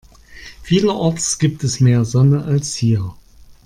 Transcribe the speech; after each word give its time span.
Vielerorts 0.63 1.37
gibt 1.37 1.63
es 1.63 1.79
mehr 1.79 2.05
Sonne 2.05 2.43
als 2.45 2.73
hier. 2.73 3.13